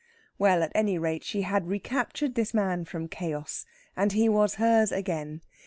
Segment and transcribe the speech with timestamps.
[0.39, 4.91] Well, at any rate, she had recaptured this man from Chaos, and he was hers
[4.91, 5.41] again.